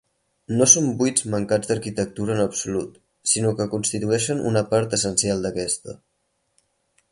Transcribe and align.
No 0.59 0.67
són 0.69 0.85
buits 1.01 1.25
mancats 1.33 1.69
d'arquitectura 1.71 2.33
en 2.37 2.41
absolut, 2.45 2.97
sinó 3.35 3.53
que 3.61 3.69
constitueixen 3.75 4.43
una 4.53 4.67
part 4.75 4.99
essencial 5.01 5.47
d'aquesta. 5.47 5.99